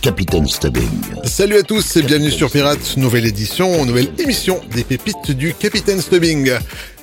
[0.00, 0.88] Capitaine Stubbing.
[1.24, 6.00] Salut à tous et bienvenue sur Pirates, nouvelle édition, nouvelle émission des pépites du Capitaine
[6.00, 6.52] Stubbing.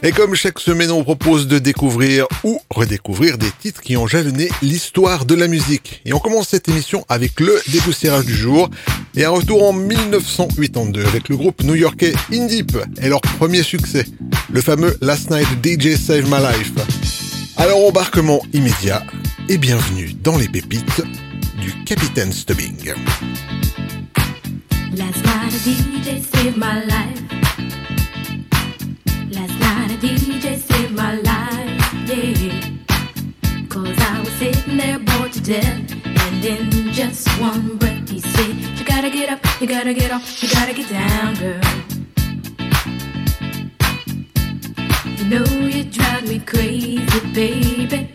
[0.02, 4.50] Et comme chaque semaine on propose de découvrir ou redécouvrir des titres qui ont jalonné
[4.62, 6.02] l'histoire de la musique.
[6.06, 8.70] Et on commence cette émission avec le dépoussiérage du jour
[9.16, 14.06] et un retour en 1982 avec le groupe new-yorkais Deep et leur premier succès,
[14.52, 16.74] le fameux Last Night DJ Save My Life.
[17.58, 19.04] Alors embarquement immédiat
[19.50, 21.02] et bienvenue dans les pépites
[21.66, 22.78] du Capitaine Stubbing.
[24.96, 27.22] Last night a DJ saved my life.
[29.32, 32.62] Last night a DJ saved my life, yeah.
[33.70, 35.92] Cause I was sitting there bored to death.
[36.06, 40.44] And in just one breath he said, You gotta get up, you gotta get off,
[40.44, 41.62] you gotta get down, girl.
[45.18, 48.15] You know you drive me crazy, baby.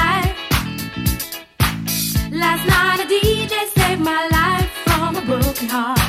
[2.41, 5.99] Last night a DJ saved my life from a broken heart.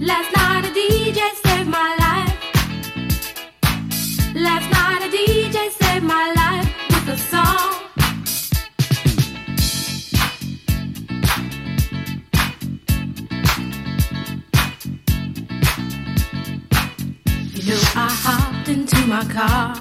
[0.00, 2.34] Last night a DJ saved my life.
[4.34, 7.70] Last night a DJ saved my life with a song.
[17.54, 19.76] You know I hopped into my car,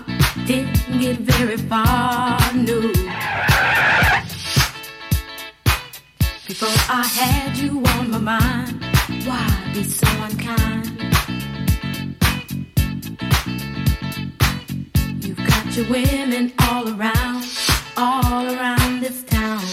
[0.45, 3.28] didn't get very far, no.
[6.91, 8.83] I had you on my mind,
[9.23, 10.87] why be so unkind?
[15.23, 17.45] You've got your women all around,
[17.95, 19.63] all around this town.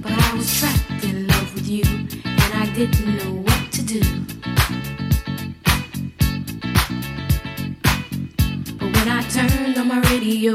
[0.00, 1.82] But I was trapped in love with you,
[2.24, 4.00] and I didn't know what to do.
[8.78, 10.54] But when I turned on my radio,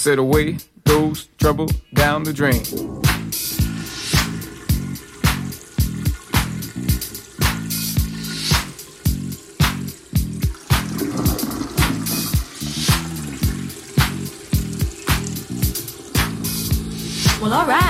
[0.00, 2.62] Said away goes trouble down the drain.
[17.42, 17.89] Well, alright.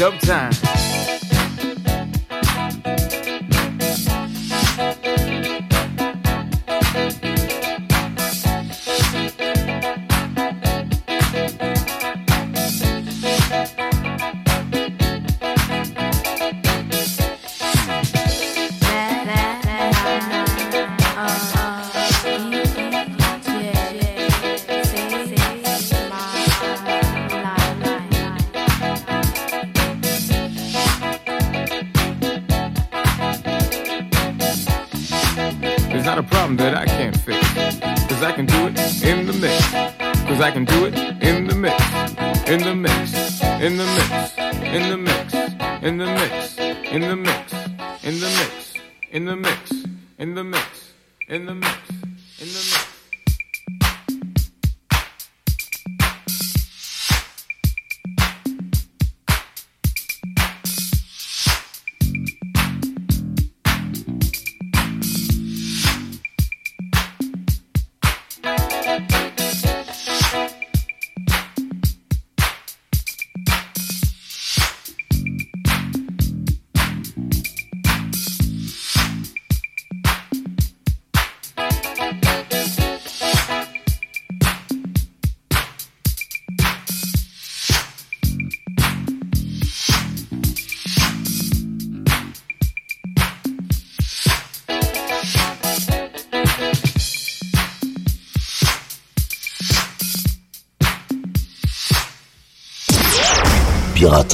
[0.00, 0.69] Dub time.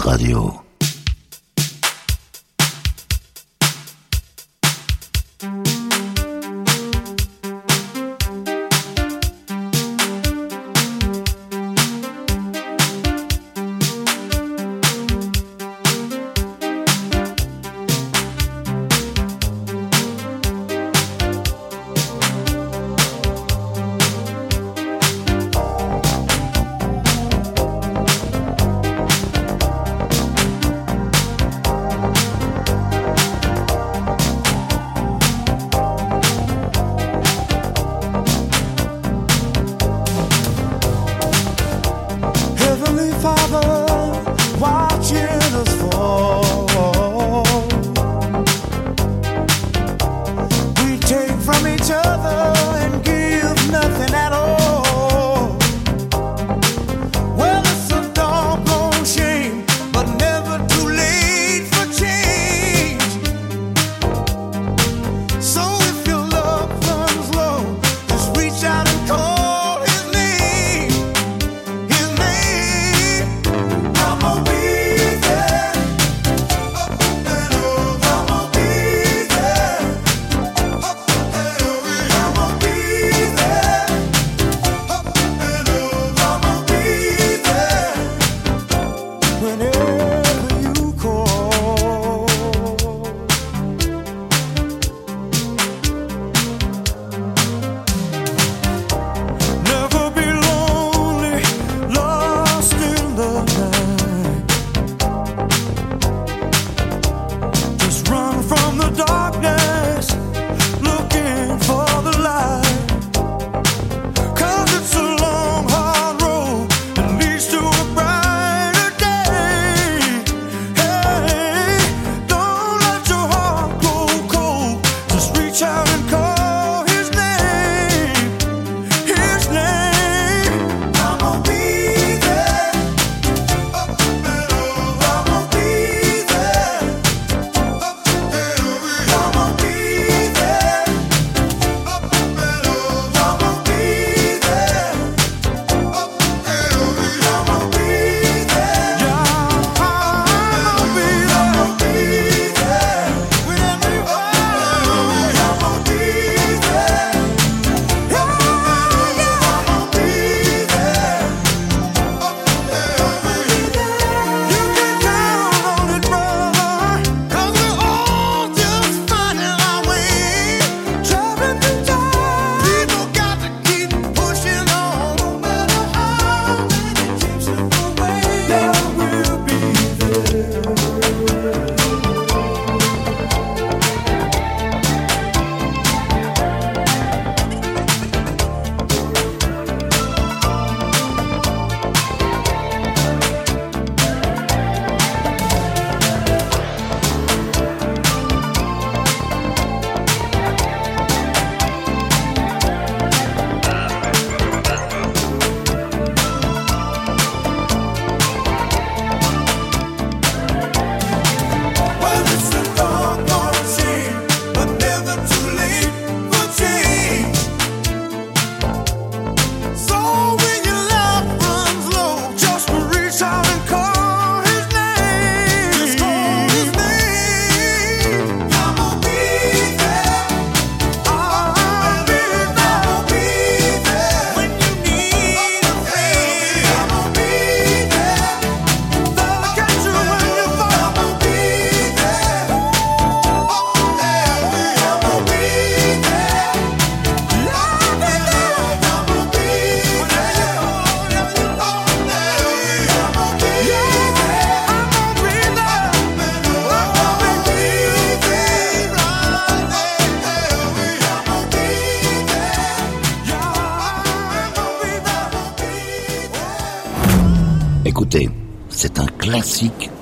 [0.07, 0.66] Radio.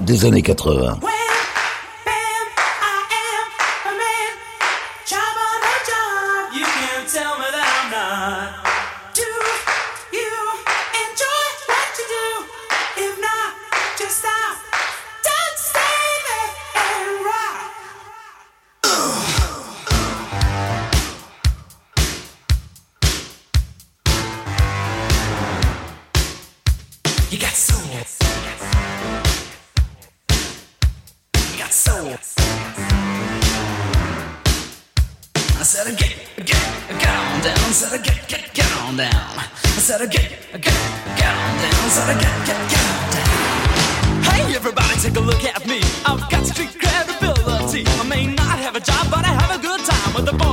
[0.04, 0.98] Des années 80.
[50.22, 50.43] Peu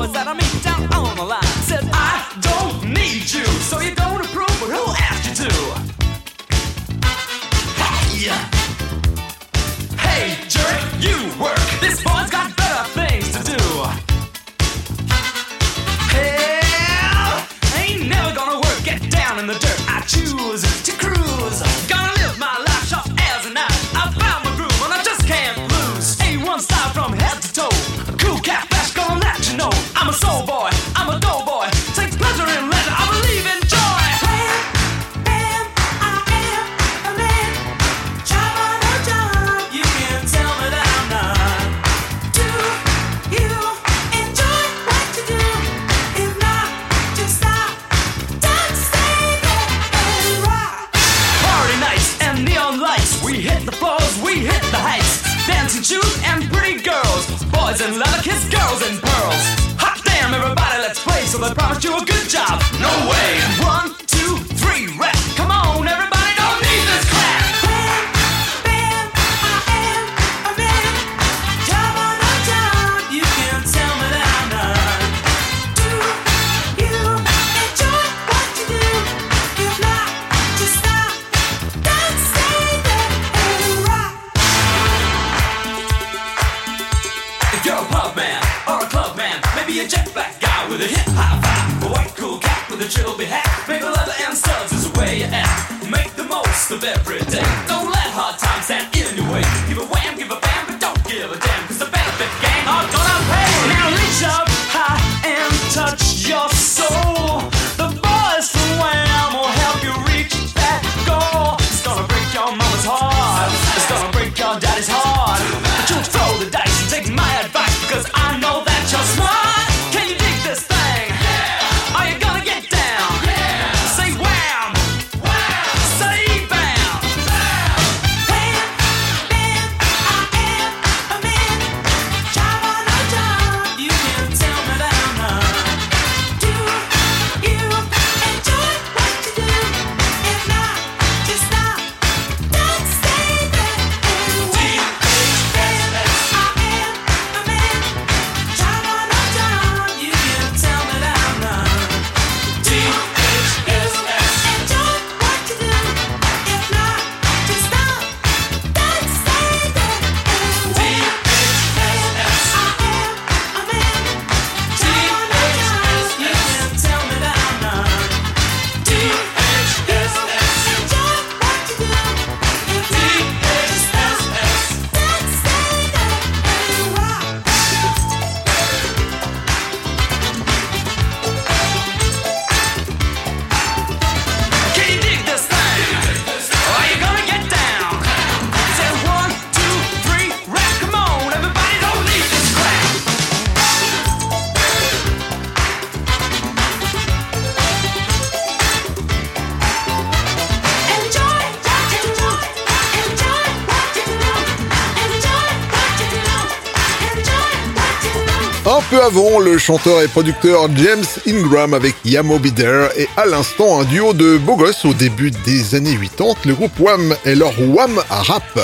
[209.40, 214.38] le chanteur et producteur James Ingram avec Yamo Bider et à l'instant un duo de
[214.38, 218.60] beaux gosses au début des années 80, le groupe Wham et leur Wham Rap.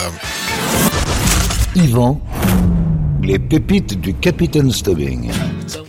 [1.75, 2.19] Yvan,
[3.23, 5.31] les pépites du Capitaine Stubbing.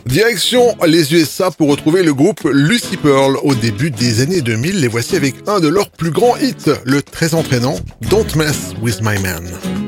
[0.06, 4.80] Direction les USA pour retrouver le groupe Lucy Pearl au début des années 2000.
[4.80, 7.76] Les voici avec un de leurs plus grands hits, le très entraînant
[8.10, 9.87] Don't Mess With My Man.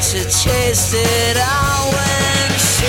[0.00, 2.88] To chase it all when she's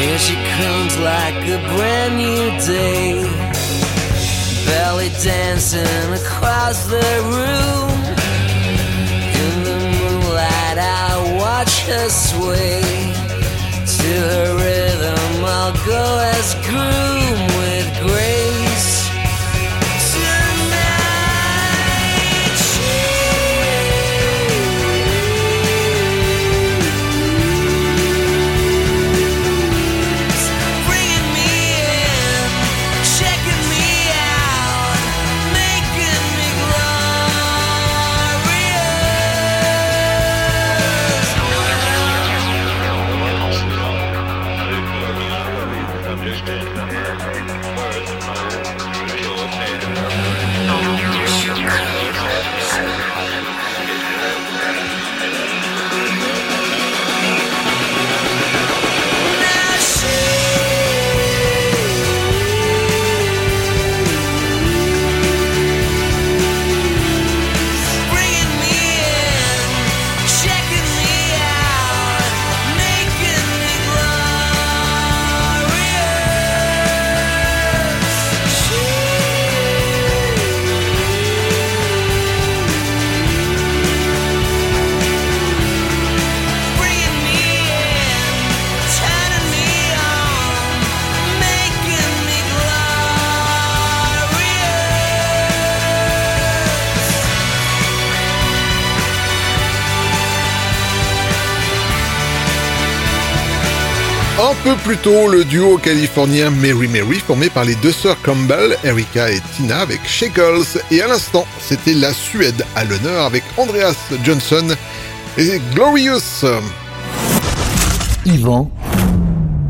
[0.00, 0.34] Here she
[1.00, 3.17] like a brand new day,
[5.22, 7.90] dancing across the room.
[9.42, 12.82] In the moonlight, I watch her sway.
[13.98, 18.47] To her rhythm, I'll go as groom with grace.
[104.68, 109.30] Peu plus tôt, le duo californien Mary Mary formé par les deux sœurs Campbell, Erika
[109.30, 110.78] et Tina avec Shakles.
[110.90, 114.66] Et à l'instant, c'était la Suède à l'honneur avec Andreas Johnson
[115.38, 116.44] et Glorious.
[118.26, 118.70] Yvan,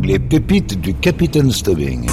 [0.03, 2.09] les pépites du Capitaine Stubbing.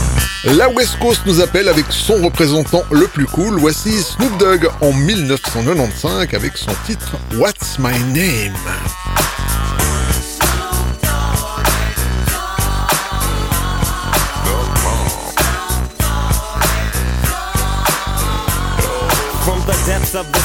[0.56, 3.58] La West Coast nous appelle avec son représentant le plus cool.
[3.58, 8.54] Voici Snoop Dogg en 1995 avec son titre What's My Name?
[20.15, 20.44] Of the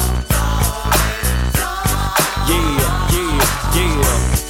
[2.47, 4.41] Yeah, yeah, yeah.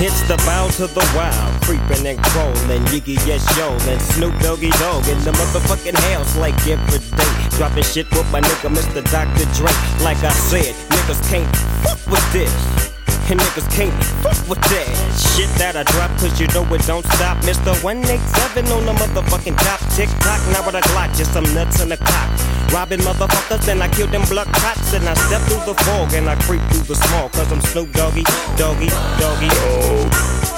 [0.00, 4.70] It's the bow to the wild, creeping and crawling, Yiggy yes yo, and Snoop Doggy
[4.78, 7.56] Dogg in the motherfucking house like every day.
[7.56, 9.02] Dropping shit with my nigga Mr.
[9.10, 9.44] Dr.
[9.58, 9.72] Dre.
[10.04, 12.77] Like I said, niggas can't fuck with this.
[13.30, 13.92] And niggas can't
[14.24, 14.88] fuck with that
[15.36, 17.36] shit that I drop, cause you know it don't stop.
[17.44, 17.76] Mr.
[17.84, 19.80] 187 on the motherfucking top.
[19.92, 22.30] Tick tock, now with a Glock, just some nuts in the cock.
[22.72, 24.94] Robbing motherfuckers, then I kill them blood cops.
[24.94, 27.92] And I step through the fog and I creep through the small, cause I'm Snoop
[27.92, 28.24] Doggy,
[28.56, 28.88] Doggy,
[29.20, 29.48] Doggy.
[29.52, 30.57] Oh.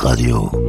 [0.00, 0.60] Fire.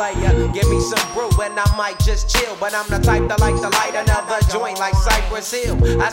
[0.00, 0.48] player.
[0.52, 2.56] Give me some brew and I might just chill.
[2.58, 5.76] But I'm the type that like to light another joint like Cypress Hill.
[6.00, 6.09] I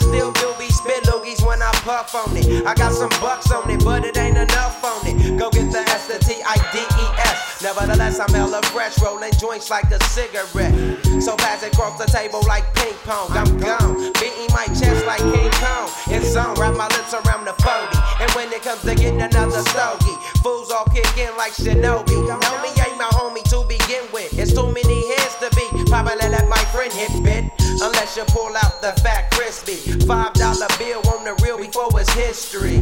[9.70, 10.74] like a cigarette.
[11.22, 13.32] So fast it the table like ping pong.
[13.32, 15.90] I'm gone, beating my chest like King Kong.
[16.08, 18.24] It's on, wrap my lips around the 40.
[18.24, 22.16] And when it comes to getting another stogie, fools all kick in like Shinobi.
[22.64, 24.32] me ain't my homie to begin with.
[24.38, 25.66] It's too many heads to be.
[25.90, 27.46] Probably let my friend hit bit.
[27.82, 29.76] Unless you pull out the fat crispy.
[30.06, 32.80] Five dollar bill on the real before it's history.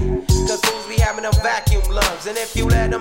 [0.47, 2.27] Cause fools be having them vacuum lungs.
[2.27, 2.91] And if you let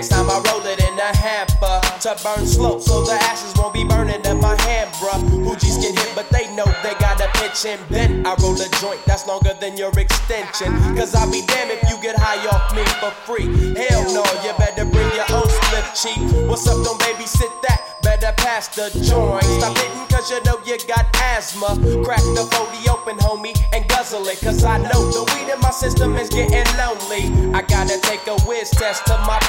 [0.00, 3.74] Next time I roll it in a hamper to burn slow, so the ashes won't
[3.74, 5.20] be burning in my hand, bruh.
[5.44, 8.26] Hoogies get hit, but they know they gotta pitch and bend.
[8.26, 10.72] I roll a joint that's longer than your extension.
[10.96, 13.44] Cause I'll be damned if you get high off me for free.
[13.76, 16.48] Hell no, you better bring your own slip cheap.
[16.48, 18.00] What's up, don't babysit that?
[18.00, 19.44] Better pass the joint.
[19.44, 21.76] Stop hitting cause you know you got asthma.
[22.04, 24.40] Crack the 40 open, homie, and guzzle it.
[24.40, 27.52] Cause I know the weed in my system is getting lonely.
[27.54, 29.39] I gotta take a whiz test to my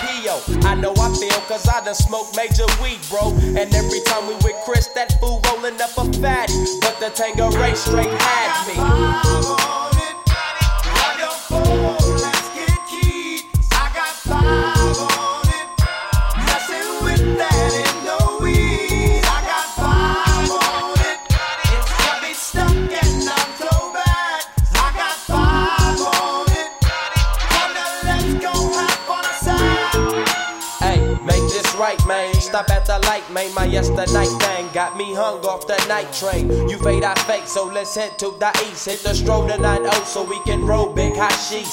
[1.52, 3.34] cause I done smoked major weed, bro.
[3.60, 6.54] And every time we with Chris, that fool rolling up a fatty.
[6.80, 9.61] But the Tanqueray straight had me.
[32.52, 36.50] Stop at the light, made My yesterday thing got me hung off the night train.
[36.70, 38.86] You fade, I fake, so let's head to the east.
[38.86, 41.68] Hit the stroll tonight, oh, so we can roll big hashish.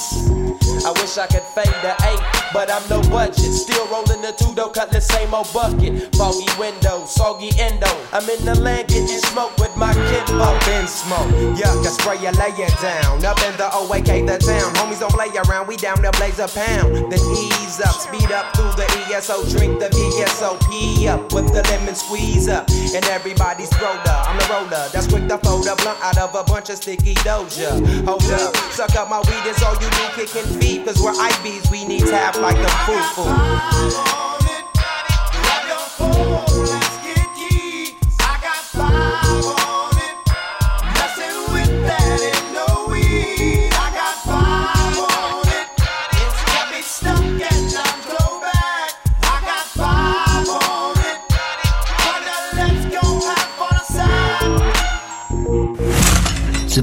[0.85, 3.51] I wish I could fade the eight, but I'm no budget.
[3.51, 6.15] Still rolling the two dough, cut the same old bucket.
[6.15, 7.89] Foggy windows, soggy endo.
[8.13, 11.27] I'm in the land getting smoke with my kid up in smoke.
[11.59, 13.25] Yuck, I spray you, lay it down.
[13.25, 14.73] Up in the OAK, the town.
[14.75, 17.11] Homies don't play around, we down to blaze a pound.
[17.11, 21.95] Then ease up, speed up through the ESO, drink the VSOP up with the lemon
[21.95, 22.69] squeeze up.
[22.95, 24.89] And everybody's roller, I'm the roller.
[24.91, 27.71] That's quick to fold a blunt out of a bunch of sticky doja.
[28.05, 30.85] Hold up, suck up my weed, it's all you do, kicking feet.
[30.85, 34.28] Cause we're IBs, we need tap like the foo foo.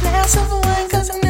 [0.00, 1.27] Glass of wine, cause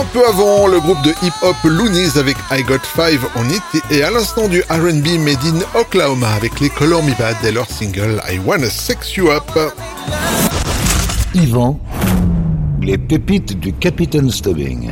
[0.00, 4.02] Un peu avant, le groupe de hip-hop Loonies avec I Got Five on It et
[4.02, 8.18] à l'instant du R&B made in Oklahoma avec les Color Me Bad et leur single
[8.26, 9.42] I Wanna Sex You Up.
[11.34, 11.78] Yvan,
[12.80, 14.90] les pépites du Capitaine Stubbing.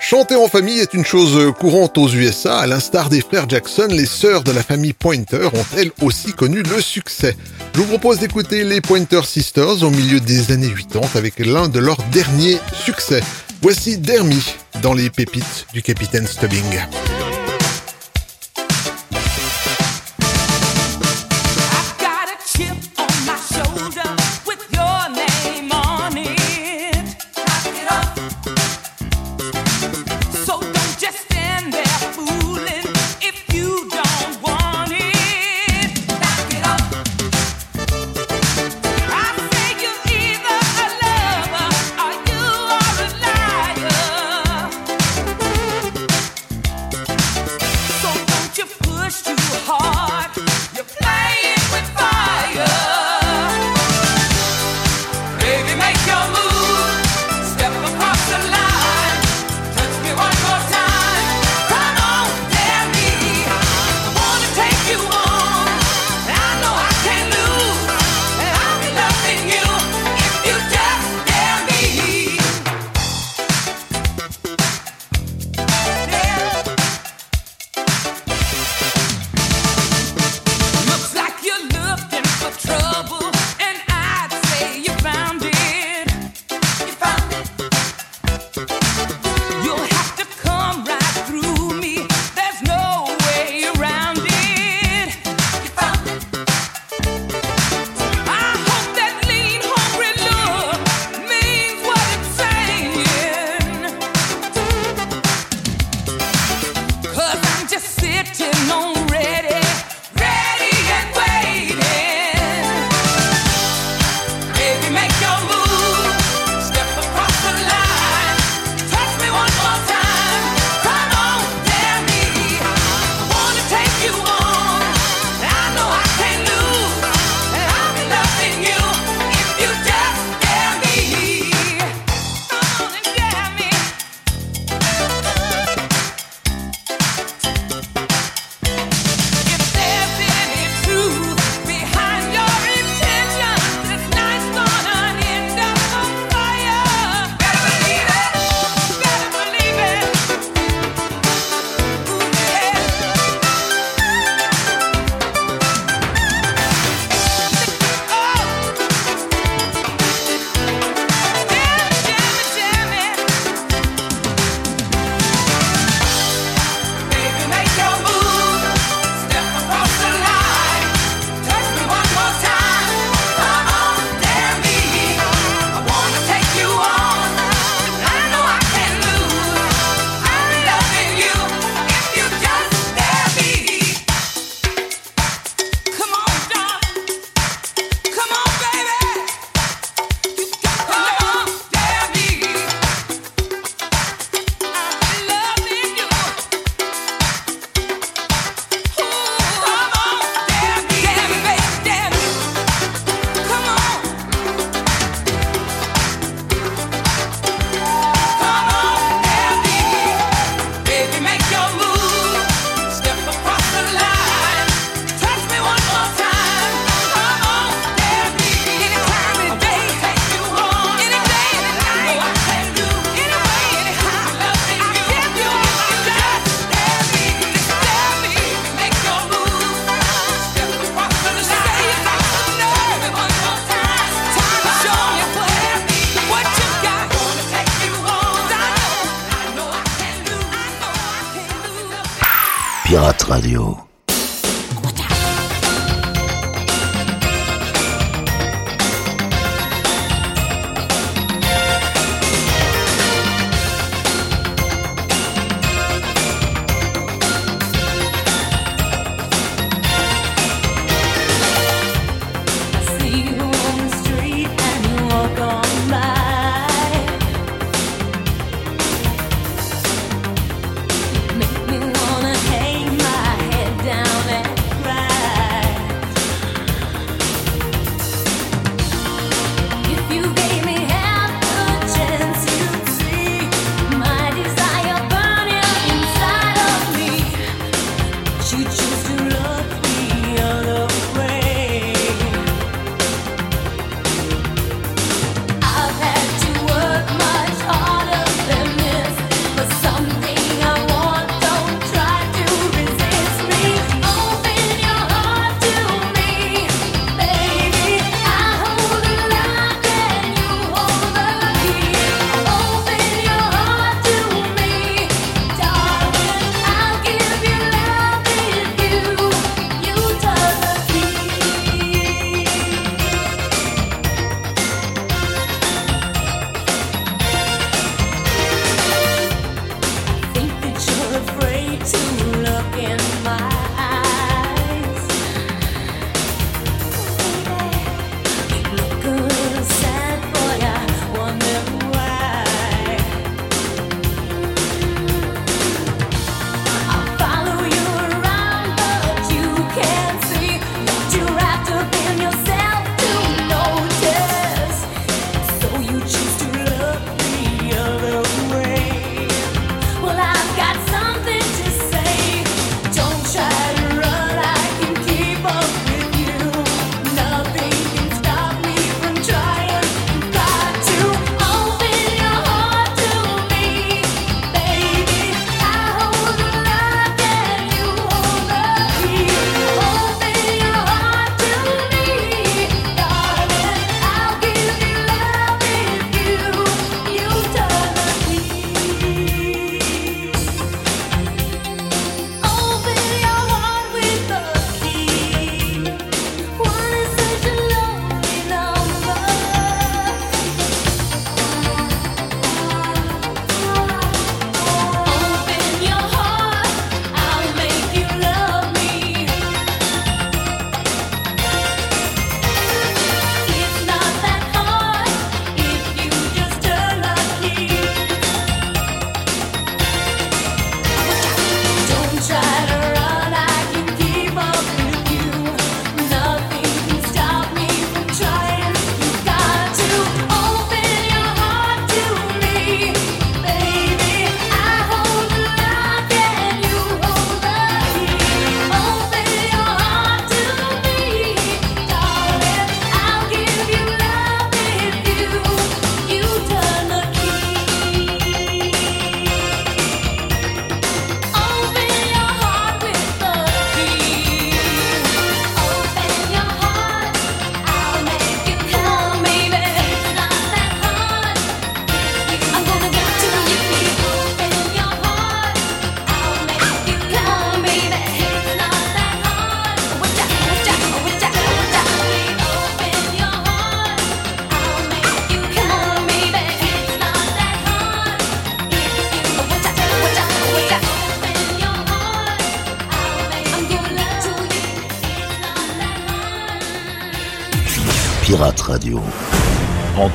[0.00, 2.58] Chanter en famille est une chose courante aux USA.
[2.58, 6.64] À l'instar des frères Jackson, les sœurs de la famille Pointer ont elles aussi connu
[6.64, 7.36] le succès.
[7.76, 11.78] Je vous propose d'écouter les Pointer Sisters au milieu des années 80 avec l'un de
[11.78, 13.22] leurs derniers succès.
[13.62, 14.42] Voici Dermy
[14.82, 16.80] dans les pépites du Capitaine Stubbing.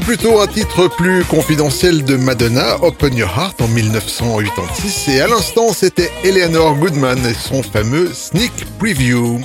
[0.00, 5.08] peu plutôt un titre plus confidentiel de Madonna, Open Your Heart en 1986.
[5.08, 9.40] Et à l'instant, c'était Eleanor Goodman et son fameux sneak preview.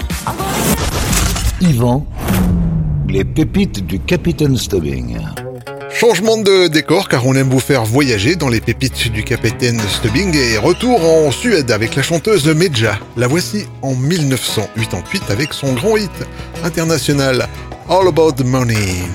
[1.61, 2.05] Yvan,
[3.07, 5.17] les pépites du Capitaine Stubbing.
[5.89, 10.35] Changement de décor car on aime vous faire voyager dans les pépites du capitaine Stubbing
[10.35, 12.99] et retour en Suède avec la chanteuse Medja.
[13.15, 16.11] La voici en 1988 avec son grand hit
[16.63, 17.47] international
[17.89, 19.05] All About Money.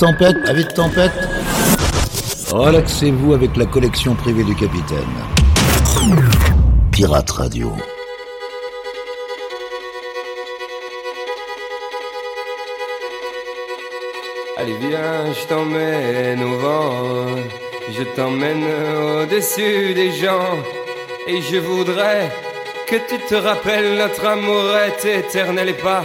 [0.00, 1.12] Tempête Avis de tempête
[2.50, 4.98] Relaxez-vous avec la collection privée du capitaine.
[6.90, 7.70] Pirate Radio.
[14.56, 17.36] Allez viens, je t'emmène au vent,
[17.92, 18.64] je t'emmène
[19.22, 20.56] au-dessus des gens,
[21.26, 22.32] et je voudrais
[22.86, 26.04] que tu te rappelles notre amour est éternel et pas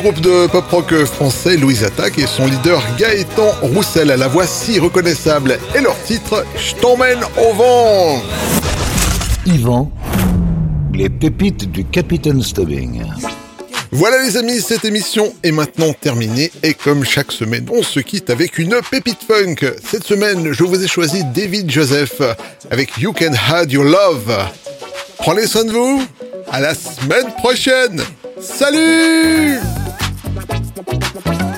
[0.00, 4.78] groupe de pop-rock français Louise Attaque et son leader Gaëtan Roussel à la voix si
[4.78, 8.22] reconnaissable et leur titre Je t'emmène au vent.
[9.44, 9.92] Yvan,
[10.94, 13.02] les pépites du Capitaine Stubbing.
[13.92, 18.30] Voilà les amis, cette émission est maintenant terminée et comme chaque semaine, on se quitte
[18.30, 19.56] avec une pépite funk.
[19.84, 22.22] Cette semaine, je vous ai choisi David Joseph
[22.70, 24.34] avec You Can Hide Your Love.
[25.18, 26.02] Prenez soin de vous,
[26.50, 28.00] à la semaine prochaine.
[28.40, 29.58] Salut
[30.76, 31.49] ブン!